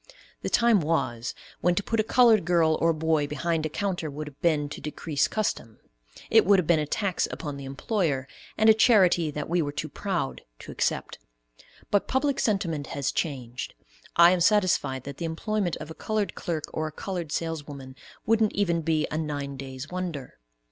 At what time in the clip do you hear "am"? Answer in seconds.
14.31-14.41